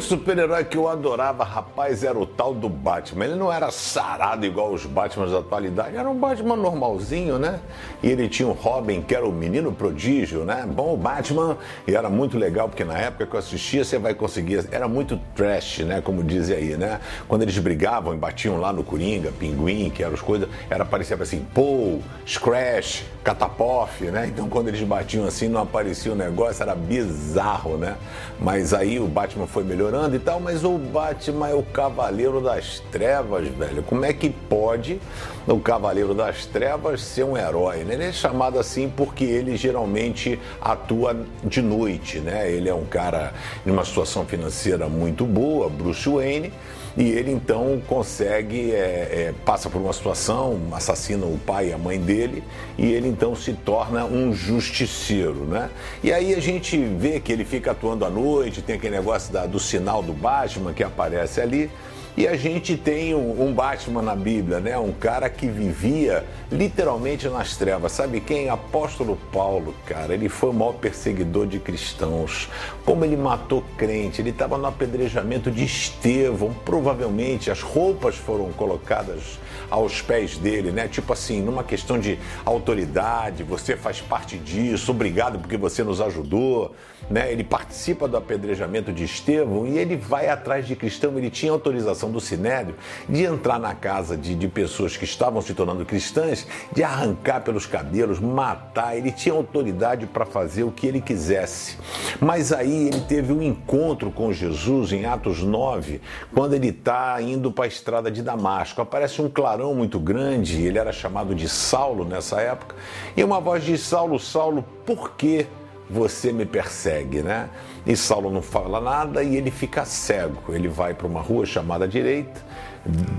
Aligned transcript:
super-herói 0.00 0.64
que 0.64 0.76
eu 0.76 0.88
adorava, 0.88 1.44
rapaz, 1.44 2.04
era 2.04 2.18
o 2.18 2.26
tal 2.26 2.54
do 2.54 2.68
Batman. 2.68 3.24
Ele 3.24 3.34
não 3.34 3.52
era 3.52 3.70
sarado 3.70 4.46
igual 4.46 4.72
os 4.72 4.86
Batmans 4.86 5.32
da 5.32 5.38
atualidade, 5.38 5.96
era 5.96 6.08
um 6.08 6.18
Batman 6.18 6.56
normalzinho, 6.56 7.38
né? 7.38 7.60
E 8.02 8.08
ele 8.08 8.28
tinha 8.28 8.48
um 8.48 8.52
Robin, 8.52 9.02
que 9.02 9.14
era 9.14 9.26
o 9.26 9.32
menino 9.32 9.72
prodígio, 9.72 10.44
né? 10.44 10.66
Bom, 10.66 10.94
o 10.94 10.96
Batman, 10.96 11.56
e 11.86 11.94
era 11.94 12.08
muito 12.08 12.38
legal, 12.38 12.68
porque 12.68 12.84
na 12.84 12.98
época 12.98 13.26
que 13.26 13.34
eu 13.34 13.38
assistia, 13.38 13.84
você 13.84 13.98
vai 13.98 14.14
conseguir. 14.14 14.66
Era 14.70 14.88
muito 14.88 15.18
trash, 15.34 15.80
né? 15.80 16.00
Como 16.00 16.22
dizem 16.22 16.56
aí, 16.56 16.76
né? 16.76 17.00
Quando 17.28 17.42
eles 17.42 17.58
brigavam 17.58 18.14
e 18.14 18.16
batiam 18.16 18.58
lá 18.58 18.72
no 18.72 18.84
Coringa, 18.84 19.32
Pinguim, 19.32 19.90
que 19.90 20.02
eram 20.02 20.14
as 20.14 20.20
coisas, 20.20 20.48
era 20.68 20.84
parecia 20.84 21.16
assim, 21.16 21.46
Paul, 21.54 22.02
Scratch, 22.26 23.02
Catapoff, 23.22 24.04
né? 24.04 24.26
Então 24.26 24.48
quando 24.48 24.68
eles 24.68 24.82
batiam 24.82 25.26
assim, 25.26 25.48
não 25.48 25.62
aparecia 25.62 26.12
o 26.12 26.16
negócio, 26.16 26.62
era 26.62 26.74
bizarro, 26.74 27.76
né? 27.76 27.96
Mas 28.40 28.74
aí 28.74 28.98
o 28.98 29.06
Batman 29.06 29.46
foi 29.46 29.62
melhorando 29.82 30.14
e 30.14 30.18
tal, 30.20 30.38
mas 30.38 30.62
o 30.62 30.78
Batman 30.78 31.48
é 31.48 31.54
o 31.54 31.62
Cavaleiro 31.62 32.40
das 32.40 32.80
Trevas, 32.92 33.48
velho. 33.48 33.82
Como 33.82 34.04
é 34.04 34.12
que 34.12 34.30
pode 34.30 35.00
o 35.46 35.58
Cavaleiro 35.58 36.14
das 36.14 36.46
Trevas 36.46 37.02
ser 37.02 37.24
um 37.24 37.36
herói? 37.36 37.78
Né? 37.78 37.94
Ele 37.94 38.04
é 38.04 38.12
chamado 38.12 38.60
assim 38.60 38.88
porque 38.88 39.24
ele 39.24 39.56
geralmente 39.56 40.38
atua 40.60 41.16
de 41.42 41.60
noite, 41.60 42.20
né? 42.20 42.48
Ele 42.50 42.68
é 42.68 42.74
um 42.74 42.84
cara 42.84 43.32
em 43.66 43.70
uma 43.70 43.84
situação 43.84 44.24
financeira 44.24 44.88
muito 44.88 45.24
boa, 45.24 45.68
Bruce 45.68 46.08
Wayne 46.08 46.52
e 46.96 47.10
ele 47.10 47.32
então 47.32 47.80
consegue, 47.86 48.72
é, 48.72 48.76
é, 48.76 49.34
passa 49.44 49.70
por 49.70 49.80
uma 49.80 49.92
situação, 49.92 50.60
assassina 50.72 51.24
o 51.24 51.38
pai 51.38 51.68
e 51.68 51.72
a 51.72 51.78
mãe 51.78 51.98
dele, 51.98 52.42
e 52.76 52.92
ele 52.92 53.08
então 53.08 53.34
se 53.34 53.52
torna 53.52 54.04
um 54.04 54.32
justiceiro, 54.34 55.44
né? 55.44 55.70
E 56.02 56.12
aí 56.12 56.34
a 56.34 56.40
gente 56.40 56.76
vê 56.76 57.18
que 57.18 57.32
ele 57.32 57.44
fica 57.44 57.70
atuando 57.70 58.04
à 58.04 58.10
noite, 58.10 58.60
tem 58.60 58.76
aquele 58.76 58.96
negócio 58.96 59.32
da, 59.32 59.46
do 59.46 59.58
sinal 59.72 60.02
do 60.02 60.12
Batman 60.12 60.74
que 60.74 60.84
aparece 60.84 61.40
ali. 61.40 61.70
E 62.14 62.28
a 62.28 62.36
gente 62.36 62.76
tem 62.76 63.14
um, 63.14 63.54
Batman 63.54 64.02
na 64.02 64.14
Bíblia, 64.14 64.60
né? 64.60 64.76
Um 64.76 64.92
cara 64.92 65.30
que 65.30 65.46
vivia 65.46 66.22
literalmente 66.50 67.26
nas 67.26 67.56
trevas. 67.56 67.92
Sabe 67.92 68.20
quem? 68.20 68.50
Apóstolo 68.50 69.18
Paulo, 69.32 69.74
cara. 69.86 70.12
Ele 70.12 70.28
foi 70.28 70.50
o 70.50 70.52
maior 70.52 70.74
perseguidor 70.74 71.46
de 71.46 71.58
cristãos. 71.58 72.50
Como 72.84 73.02
ele 73.02 73.16
matou 73.16 73.64
crente. 73.78 74.20
Ele 74.20 74.28
estava 74.28 74.58
no 74.58 74.66
apedrejamento 74.66 75.50
de 75.50 75.64
Estevão. 75.64 76.52
Provavelmente 76.66 77.50
as 77.50 77.62
roupas 77.62 78.14
foram 78.14 78.52
colocadas 78.52 79.38
aos 79.72 80.02
pés 80.02 80.36
dele, 80.36 80.70
né? 80.70 80.86
Tipo 80.86 81.14
assim, 81.14 81.40
numa 81.40 81.64
questão 81.64 81.98
de 81.98 82.18
autoridade, 82.44 83.42
você 83.42 83.74
faz 83.74 84.02
parte 84.02 84.36
disso, 84.36 84.90
obrigado 84.90 85.38
porque 85.38 85.56
você 85.56 85.82
nos 85.82 85.98
ajudou, 85.98 86.74
né? 87.08 87.32
Ele 87.32 87.42
participa 87.42 88.06
do 88.06 88.18
apedrejamento 88.18 88.92
de 88.92 89.04
Estevão 89.04 89.61
e 89.66 89.78
ele 89.78 89.96
vai 89.96 90.28
atrás 90.28 90.66
de 90.66 90.76
cristão. 90.76 91.16
Ele 91.16 91.30
tinha 91.30 91.52
autorização 91.52 92.10
do 92.10 92.20
Sinédrio 92.20 92.74
de 93.08 93.24
entrar 93.24 93.58
na 93.58 93.74
casa 93.74 94.16
de, 94.16 94.34
de 94.34 94.48
pessoas 94.48 94.96
que 94.96 95.04
estavam 95.04 95.40
se 95.40 95.54
tornando 95.54 95.84
cristãs, 95.84 96.46
de 96.72 96.82
arrancar 96.82 97.42
pelos 97.42 97.66
cabelos, 97.66 98.20
matar. 98.20 98.96
Ele 98.96 99.10
tinha 99.10 99.34
autoridade 99.34 100.06
para 100.06 100.24
fazer 100.24 100.64
o 100.64 100.70
que 100.72 100.86
ele 100.86 101.00
quisesse. 101.00 101.78
Mas 102.20 102.52
aí 102.52 102.88
ele 102.88 103.00
teve 103.00 103.32
um 103.32 103.42
encontro 103.42 104.10
com 104.10 104.32
Jesus 104.32 104.92
em 104.92 105.04
Atos 105.04 105.42
9, 105.42 106.00
quando 106.34 106.54
ele 106.54 106.68
está 106.68 107.20
indo 107.20 107.50
para 107.50 107.64
a 107.64 107.68
estrada 107.68 108.10
de 108.10 108.22
Damasco. 108.22 108.80
Aparece 108.80 109.20
um 109.20 109.28
clarão 109.28 109.74
muito 109.74 109.98
grande, 109.98 110.62
ele 110.62 110.78
era 110.78 110.92
chamado 110.92 111.34
de 111.34 111.48
Saulo 111.48 112.04
nessa 112.04 112.40
época, 112.40 112.74
e 113.16 113.22
uma 113.22 113.40
voz 113.40 113.64
diz: 113.64 113.80
Saulo, 113.80 114.18
Saulo, 114.18 114.64
por 114.84 115.12
que 115.12 115.46
você 115.92 116.32
me 116.32 116.46
persegue, 116.46 117.22
né? 117.22 117.50
E 117.86 117.94
Saulo 117.94 118.30
não 118.30 118.40
fala 118.40 118.80
nada 118.80 119.22
e 119.22 119.36
ele 119.36 119.50
fica 119.50 119.84
cego. 119.84 120.54
Ele 120.54 120.68
vai 120.68 120.94
para 120.94 121.06
uma 121.06 121.20
rua 121.20 121.44
chamada 121.44 121.86
direita. 121.86 122.40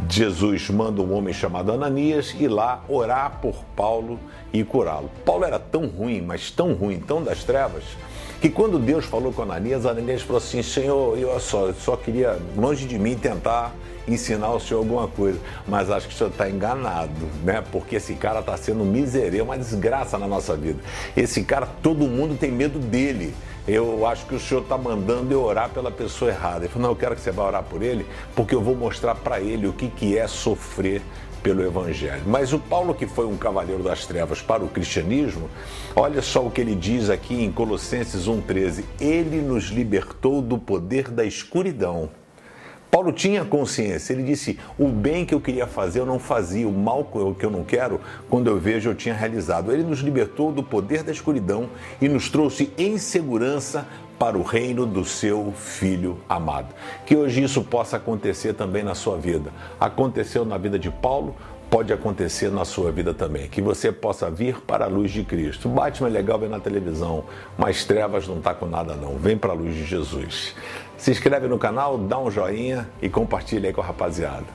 Jesus 0.09 0.69
manda 0.69 1.01
um 1.01 1.13
homem 1.13 1.33
chamado 1.33 1.71
Ananias 1.71 2.35
ir 2.37 2.47
lá 2.47 2.83
orar 2.89 3.39
por 3.41 3.63
Paulo 3.75 4.19
e 4.51 4.63
curá-lo. 4.63 5.09
Paulo 5.23 5.45
era 5.45 5.59
tão 5.59 5.87
ruim, 5.87 6.21
mas 6.21 6.49
tão 6.51 6.73
ruim, 6.73 6.99
tão 6.99 7.23
das 7.23 7.43
trevas, 7.43 7.83
que 8.43 8.49
quando 8.49 8.77
Deus 8.77 9.05
falou 9.05 9.31
com 9.31 9.43
Ananias, 9.43 9.85
Ananias 9.85 10.21
falou 10.21 10.37
assim: 10.37 10.61
Senhor, 10.61 11.17
eu 11.17 11.39
só, 11.39 11.71
só 11.71 11.95
queria, 11.95 12.37
longe 12.57 12.85
de 12.85 12.99
mim, 12.99 13.15
tentar 13.15 13.73
ensinar 14.05 14.51
o 14.51 14.59
senhor 14.59 14.81
alguma 14.81 15.07
coisa, 15.07 15.39
mas 15.65 15.89
acho 15.89 16.09
que 16.09 16.13
o 16.13 16.17
senhor 16.17 16.29
está 16.29 16.49
enganado, 16.49 17.09
né? 17.41 17.63
Porque 17.71 17.95
esse 17.95 18.15
cara 18.15 18.41
está 18.41 18.57
sendo 18.57 18.83
miserável, 18.83 19.45
uma 19.45 19.57
desgraça 19.57 20.17
na 20.17 20.27
nossa 20.27 20.57
vida. 20.57 20.77
Esse 21.15 21.41
cara, 21.45 21.65
todo 21.81 22.05
mundo 22.05 22.37
tem 22.37 22.51
medo 22.51 22.79
dele. 22.79 23.33
Eu 23.67 24.05
acho 24.05 24.25
que 24.25 24.35
o 24.35 24.39
senhor 24.39 24.61
está 24.61 24.77
mandando 24.77 25.33
eu 25.33 25.41
orar 25.41 25.69
pela 25.69 25.89
pessoa 25.89 26.31
errada. 26.31 26.65
Ele 26.65 26.67
falou: 26.67 26.87
Não, 26.87 26.91
eu 26.91 26.95
quero 26.97 27.15
que 27.15 27.21
você 27.21 27.31
vá 27.31 27.45
orar 27.45 27.63
por 27.63 27.81
ele, 27.81 28.05
porque 28.35 28.53
eu 28.53 28.61
vou 28.61 28.75
mostrar 28.75 29.15
para 29.15 29.39
ele 29.39 29.67
o 29.67 29.73
que, 29.73 29.87
que 29.87 30.17
é 30.17 30.27
sofrer 30.27 31.01
pelo 31.41 31.63
Evangelho. 31.63 32.23
Mas 32.25 32.53
o 32.53 32.59
Paulo, 32.59 32.93
que 32.93 33.05
foi 33.05 33.25
um 33.25 33.37
cavaleiro 33.37 33.83
das 33.83 34.05
trevas 34.05 34.41
para 34.41 34.63
o 34.63 34.69
cristianismo, 34.69 35.49
olha 35.95 36.21
só 36.21 36.45
o 36.45 36.51
que 36.51 36.61
ele 36.61 36.75
diz 36.75 37.09
aqui 37.09 37.43
em 37.43 37.51
Colossenses 37.51 38.27
1,13: 38.27 38.83
Ele 38.99 39.41
nos 39.41 39.65
libertou 39.65 40.41
do 40.41 40.57
poder 40.57 41.09
da 41.09 41.23
escuridão 41.23 42.09
Paulo 42.93 43.11
tinha 43.11 43.43
consciência, 43.43 44.13
ele 44.13 44.21
disse: 44.21 44.59
o 44.77 44.87
bem 44.87 45.25
que 45.25 45.33
eu 45.33 45.41
queria 45.41 45.65
fazer 45.65 46.01
eu 46.01 46.05
não 46.05 46.19
fazia, 46.19 46.67
o 46.67 46.71
mal 46.71 47.03
que 47.03 47.43
eu 47.43 47.49
não 47.49 47.63
quero, 47.63 47.99
quando 48.29 48.45
eu 48.45 48.59
vejo 48.59 48.87
eu 48.87 48.93
tinha 48.93 49.15
realizado. 49.15 49.71
Ele 49.71 49.81
nos 49.81 50.01
libertou 50.01 50.51
do 50.51 50.61
poder 50.61 51.01
da 51.01 51.11
escuridão 51.11 51.71
e 51.99 52.07
nos 52.07 52.29
trouxe 52.29 52.71
em 52.77 52.99
segurança 52.99 53.87
para 54.19 54.37
o 54.37 54.43
reino 54.43 54.85
do 54.85 55.03
seu 55.03 55.51
filho 55.57 56.19
amado. 56.29 56.67
Que 57.03 57.15
hoje 57.15 57.41
isso 57.41 57.63
possa 57.63 57.97
acontecer 57.97 58.53
também 58.53 58.83
na 58.83 58.93
sua 58.93 59.17
vida. 59.17 59.51
Aconteceu 59.79 60.45
na 60.45 60.59
vida 60.59 60.77
de 60.77 60.91
Paulo, 60.91 61.35
pode 61.73 61.91
acontecer 61.91 62.51
na 62.51 62.65
sua 62.65 62.91
vida 62.91 63.15
também. 63.15 63.47
Que 63.47 63.59
você 63.59 63.91
possa 63.91 64.29
vir 64.29 64.61
para 64.61 64.85
a 64.85 64.87
luz 64.87 65.09
de 65.09 65.23
Cristo. 65.23 65.67
Batman 65.67 66.07
é 66.07 66.11
legal 66.11 66.37
ver 66.37 66.47
na 66.47 66.59
televisão, 66.59 67.23
mas 67.57 67.83
trevas 67.83 68.27
não 68.27 68.37
está 68.37 68.53
com 68.53 68.67
nada 68.67 68.93
não. 68.93 69.17
Vem 69.17 69.35
para 69.35 69.53
a 69.53 69.55
luz 69.55 69.73
de 69.73 69.83
Jesus. 69.83 70.53
Se 70.99 71.09
inscreve 71.09 71.47
no 71.47 71.57
canal, 71.57 71.97
dá 71.97 72.19
um 72.19 72.29
joinha 72.29 72.87
e 73.01 73.09
compartilha 73.09 73.69
aí 73.69 73.73
com 73.73 73.81
a 73.81 73.85
rapaziada. 73.85 74.45